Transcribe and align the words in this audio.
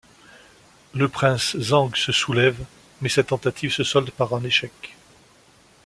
Le 0.95 1.07
prince 1.07 1.55
Zhang 1.59 1.93
se 1.95 2.11
soulève, 2.11 2.65
mais 3.01 3.09
sa 3.09 3.21
tentative 3.23 3.71
se 3.71 3.83
solde 3.83 4.09
par 4.09 4.33
un 4.33 4.43
échec. 4.43 4.95